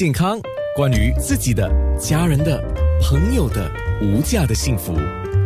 [0.00, 0.38] 健康，
[0.76, 2.62] 关于自己的、家人的、
[3.02, 3.68] 朋友的
[4.00, 4.94] 无价的幸福，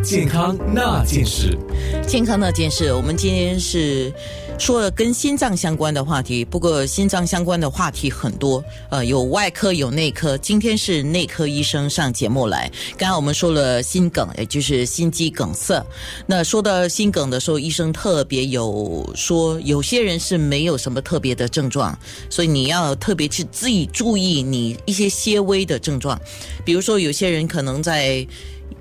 [0.04, 1.58] 健康那件事。
[2.06, 4.12] 健康那件事，我们今天是
[4.58, 6.44] 说了跟心脏相关的话题。
[6.44, 10.36] 不过心脏相关的话题很多，呃，有外科，有内科。
[10.38, 12.70] 今天是内科医生上节目来。
[12.98, 15.84] 刚刚我们说了心梗，也就是心肌梗塞。
[16.26, 21.96] 那说到心梗的时候，医生特别有说，有些人是没有什么特别的症状，
[22.28, 26.20] 所以你要特别去自己注意你一些些微的症状，
[26.64, 28.26] 比如说有些人可能在。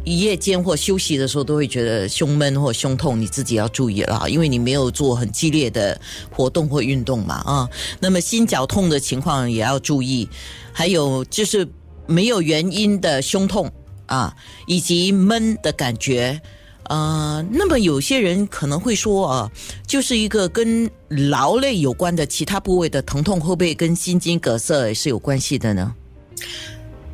[0.05, 5.99] 夜间或休息的时候都会觉得胸闷或胸痛，你自己要注意了，因为你没有做很激烈的
[6.31, 7.69] 活动或运动嘛啊。
[7.99, 10.27] 那么心绞痛的情况也要注意，
[10.71, 11.67] 还有就是
[12.07, 13.71] 没有原因的胸痛
[14.07, 14.35] 啊，
[14.65, 16.41] 以及闷的感觉。
[16.85, 19.51] 呃，那么有些人可能会说啊，
[19.85, 25.93] 就是一个跟劳累有关的其他部位的疼痛，会不会跟心肌梗塞是有关系的呢？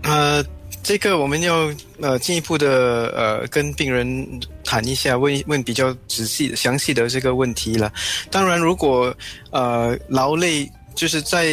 [0.04, 0.44] 呃。
[0.84, 1.70] 这个我们要
[2.00, 4.26] 呃进一步的呃跟病人
[4.64, 7.92] 谈一下，问问比较仔细详细的这个问题了。
[8.32, 9.14] 当然，如果
[9.52, 11.46] 呃劳累就是在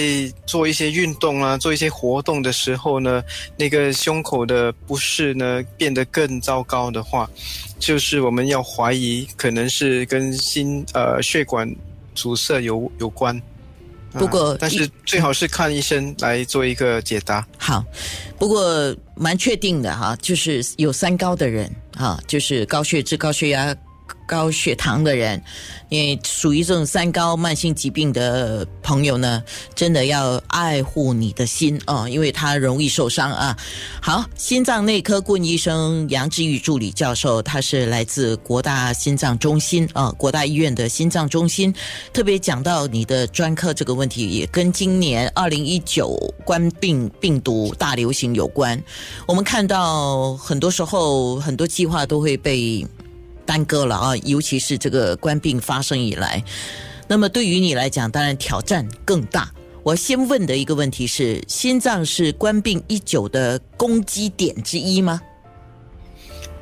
[0.46, 3.24] 做一些运动啊，做一些活动的时候呢，
[3.56, 7.28] 那个胸口的不适呢变得更糟糕的话，
[7.80, 11.68] 就是我们要怀疑可能是跟心呃血管
[12.14, 13.40] 阻塞有有关。
[14.18, 17.46] 不过，但是最好是看医生来做一个解答。
[17.58, 17.84] 好，
[18.38, 23.74] 不过蛮确定的哈，就是有三高的人哈，就是高血脂、高血压。
[24.26, 25.42] 高血糖的人，
[25.88, 29.42] 因为属于这种三高慢性疾病的朋友呢，
[29.74, 33.56] 真的要爱护你的心啊，因为他容易受伤啊。
[34.00, 41.74] 好，心脏内科顾问医生杨志宇助理教授，他是来自国大心脏中心啊，国大医院的心脏中心，
[42.12, 48.82] 特别讲到你的专科这个问题，也跟今年二零一九冠病病毒大流行有关。
[49.26, 52.86] 我们看到很多时候，很多计划都会被。
[53.46, 56.42] 耽搁了啊，尤其是这个官病发生以来，
[57.06, 59.50] 那么对于你来讲，当然挑战更大。
[59.82, 65.20] 我先问的一个问题是：心脏是官病一久的攻击点之一吗？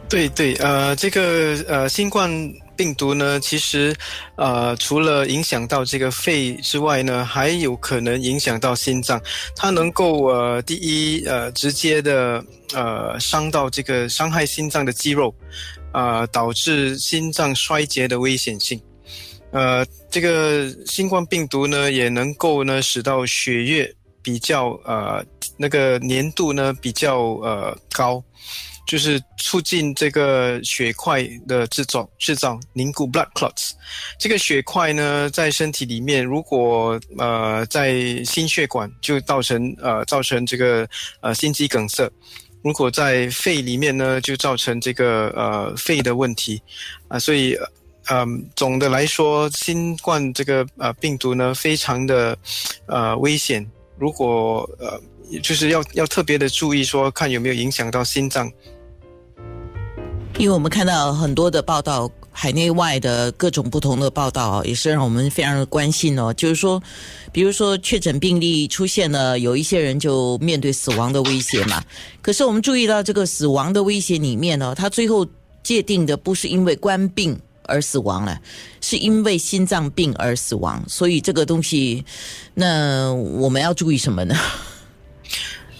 [0.08, 2.28] 对对，呃，这个呃，新冠
[2.76, 3.94] 病毒呢，其实
[4.34, 9.18] 呃，除了影响到这个肺之外呢，还有可能影响到心脏。
[9.54, 12.44] 它能够呃，第一呃，直接的
[12.74, 15.34] 呃，伤到这个伤害心脏的肌肉。
[15.92, 18.80] 啊，导致心脏衰竭的危险性。
[19.50, 25.22] 呃，这个新冠病毒呢，也能够呢，使到血液比较呃
[25.58, 28.24] 那个粘度呢比较呃高，
[28.86, 33.72] 就是促进这个血块的制造制造凝固 （blood clots）。
[34.18, 40.88] 这个血块呢，在身体里面，如果呃在心血管就造成呃造成这个
[41.20, 42.10] 呃心肌梗塞。
[42.62, 46.62] 如果在肺里面呢，就造成这个呃肺的问题
[47.08, 47.56] 啊，所以
[48.10, 52.36] 嗯，总的来说，新冠这个呃病毒呢，非常的
[52.86, 53.68] 呃危险。
[53.98, 55.00] 如果呃
[55.42, 58.50] 就是要要特别的注意，说看有没有影响到心脏。
[60.38, 62.10] 因为我们看到很多的报道。
[62.34, 66.32] 海内外的各种不同的报道也是让我们非常的关心哦。
[66.32, 66.82] 就是说，
[67.30, 71.84] 比如说确诊病例出现了，有一些人就面对死亡的威胁嘛。
[72.22, 75.26] 可是我们注意到，这个死亡的威胁里面呢，他最后
[75.62, 78.40] 界定的不是因为官病而死亡了，
[78.80, 80.82] 是因为心脏病而死亡。
[80.88, 82.04] 所以这个东西，
[82.54, 84.34] 那我们要注意什么呢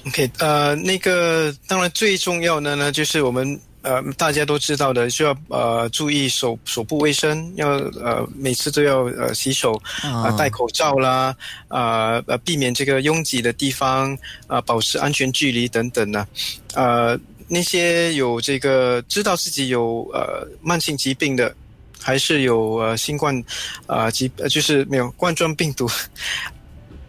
[0.07, 3.59] ？OK，呃，那个当然最重要的呢，就是我们。
[3.83, 9.73] 呃，大家都知道的，需要呃注意手手部卫生，要呃每次都要呃洗手，
[10.03, 11.37] 啊戴口罩啦，
[11.69, 14.17] 啊呃避免这个拥挤的地方，
[14.47, 16.27] 啊保持安全距离等等呢，
[16.75, 21.55] 呃那些有这个知道自己有呃慢性疾病的，
[22.01, 23.45] 还是有呃新冠
[23.87, 25.87] 啊疾就是没有冠状病毒，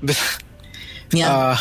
[0.02, 1.58] 不是啊。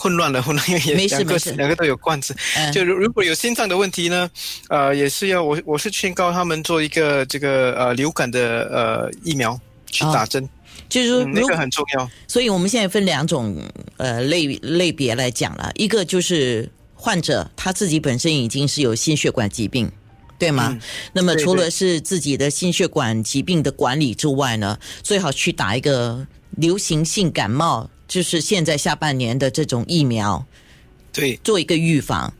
[0.00, 2.34] 混乱了，混乱，因为两个两个都有冠子。
[2.72, 4.30] 就如如果有心脏的问题呢，
[4.70, 8.40] 呃，也是要我我是劝告他们做一个这个呃流感的
[8.72, 9.60] 呃疫苗
[9.90, 10.48] 去打针，
[10.88, 12.10] 就是说那个很重要。
[12.26, 13.54] 所以我们现在分两种
[13.98, 19.92] 呃类类别来讲了，一个就是患者他自己本身已经是有心血管疾病，
[20.38, 20.78] 对吗？
[21.12, 26.26] 那么除了是自己的心血管疾病的管理之外呢，最好去打一个
[26.56, 27.90] 流行性感冒。
[28.10, 30.44] 就是现在下半年的这种疫苗，
[31.12, 32.34] 对，做一个预防。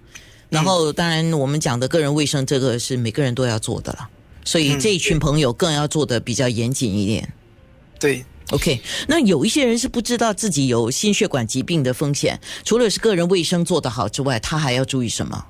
[0.49, 4.11] 然后，当然我们讲的个人卫生，这个是每个人都要做的了。
[4.45, 7.33] 所以这一群朋友更要做的比较严谨一点。
[8.01, 8.25] 对。
[8.51, 15.47] OK，那有一些人是不知道自己有心血管疾病的风险，除了是个人卫生做得好之外，他还要注意什么？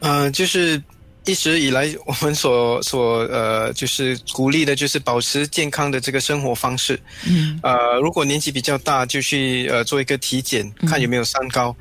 [0.00, 0.82] 呃，就是
[1.26, 7.00] 一直以来我们所所呃，就是鼓励的，就是保持健康的这个生活方式。
[7.26, 11.74] 嗯呃，如果年纪比较大，就去呃做一个体检，看有没有三高。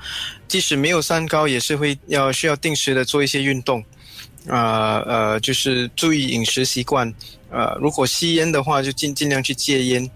[0.48, 3.84] 即使没有三高，也是会要需要定时的做一些运动。
[4.48, 7.12] 啊呃就是注意饮食习惯。
[7.50, 10.10] 呃，如果吸烟的话，就尽尽量去戒烟。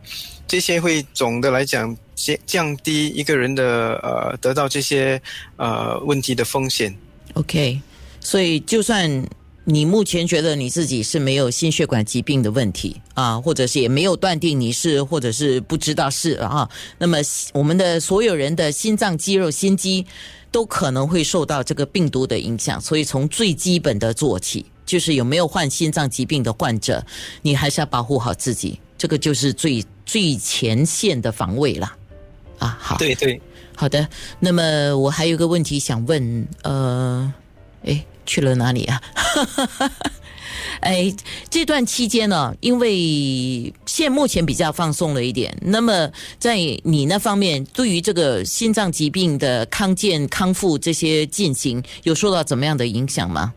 [0.47, 5.21] 这些会总的来讲降降低一个人的呃得到这些
[5.57, 6.95] 呃问题的风险。
[7.33, 7.79] OK，
[8.19, 9.25] 所以就算
[9.65, 17.17] 你目前觉得你自己是没有心血管疾病的问题啊，或者是也没有断定你是，或者是不知道是啊，那么
[17.53, 20.05] 我们的所有人的心脏肌肉、心肌
[20.51, 27.05] 都可能会受到这个病毒的影响，所以从最基本的做起，就是有没有患心脏疾病的患者，
[27.41, 31.93] 你还是要保护好自己，这个就是最最前线的防卫了。
[32.59, 33.39] 啊，好，对对，
[33.75, 34.07] 好的，
[34.39, 37.31] 那么我还有个问题想问，呃，
[37.83, 39.01] 哎，去了哪里啊？
[40.81, 41.13] 哎，
[41.49, 53.53] 这段期间呢，因为现目前比较放松了一点，那么在你那方面，对于这个心脏疾病的康健康复这些进行，有受到怎么样的影响吗？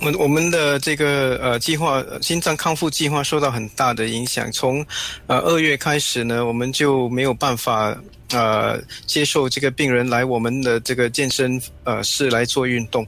[0.00, 4.50] 我我们的这个呃计划心脏康复计划受到很大的影响。
[4.52, 4.84] 从
[5.26, 7.96] 呃二月开始呢，我们就没有办法
[8.30, 13.06] 呃接受这个病人来我们的这个健身呃室来做运动，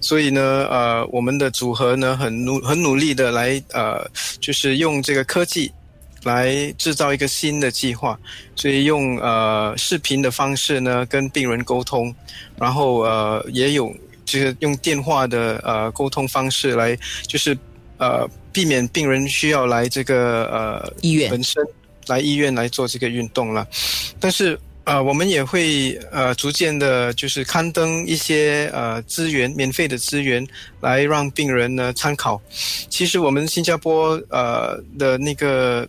[0.00, 4.08] 所以呢呃我们的组合呢很努很努力的来呃
[4.40, 5.70] 就是用这个科技。
[6.24, 8.16] 来制造一个新的计划，
[8.54, 12.14] 所以用呃视频的方式呢跟病人沟通，
[12.56, 13.92] 然后呃也有
[14.32, 16.96] 就是用电话的呃沟通方式来，
[17.26, 17.56] 就是
[17.98, 21.62] 呃避免病人需要来这个呃医院本身
[22.06, 23.66] 来医院来做这个运动了，
[24.18, 24.58] 但是。
[24.84, 30.44] 呃，我们也会呃逐渐的，就是刊登一些呃资源，免费的资源，
[30.80, 32.42] 来让病人呢参考。
[32.90, 35.88] 其实我们新加坡呃的那个，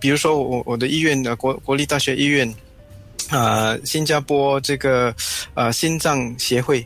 [0.00, 2.54] 比如说我我的医院的国国立大学医院，
[3.28, 5.14] 呃，新加坡这个
[5.52, 6.80] 呃心脏协会，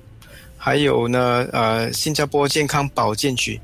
[0.58, 3.58] 还有呢呃新加坡健康保健局，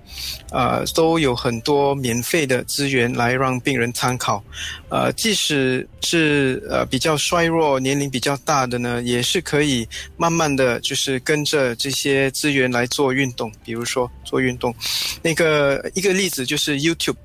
[0.52, 4.42] 呃都有很多免费的资源来让病人参考。
[4.88, 9.86] 呃，即使是呃比较衰弱、年龄比较大的呢，也是可以
[10.16, 13.52] 慢慢的就是跟着这些资源来做运动。
[13.64, 14.74] 比如说做运动，
[15.20, 17.16] 那个一个例子就是 YouTube。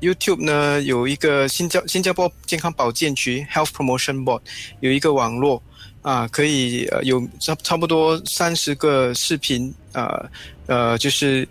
[0.00, 4.40] YouTube 呢有一个新加新加坡健康保健局 Health Promotion Board
[4.80, 5.62] 有一个网络
[6.04, 10.22] 啊，可以呃有差差不多三十个视频啊
[10.66, 11.48] 呃就是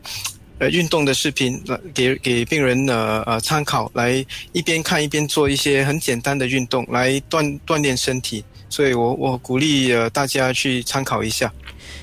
[0.59, 11.51] 呃运动的视频来给给病人呃呃参考，来一边看一边做一些很简单的运动来锻锻炼身体，所以我我鼓励呃大家去参考一下。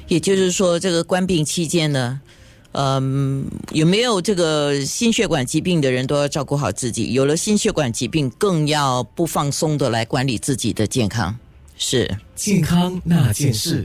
[0.08, 2.20] 也就是说，这个关病期间呢，
[2.72, 11.38] 嗯，有没有这个心血管疾病的人都要照顾好自己，有了心血管疾病，更要不放松的来管理自己的健康。
[11.80, 12.08] 是。
[12.36, 13.82] 健康那件事。